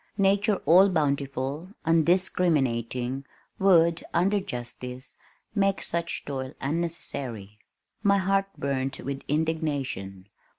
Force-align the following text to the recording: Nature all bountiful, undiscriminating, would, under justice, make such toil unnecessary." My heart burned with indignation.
Nature 0.17 0.55
all 0.65 0.89
bountiful, 0.89 1.69
undiscriminating, 1.85 3.23
would, 3.59 4.03
under 4.15 4.39
justice, 4.39 5.15
make 5.53 5.79
such 5.79 6.25
toil 6.25 6.55
unnecessary." 6.59 7.59
My 8.01 8.17
heart 8.17 8.47
burned 8.57 8.95
with 9.05 9.21
indignation. 9.27 10.25